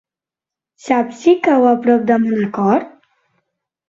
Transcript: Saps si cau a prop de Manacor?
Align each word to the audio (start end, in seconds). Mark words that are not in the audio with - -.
Saps 0.85 1.19
si 1.25 1.33
cau 1.47 1.67
a 1.71 1.73
prop 1.83 2.07
de 2.13 2.17
Manacor? 2.23 2.87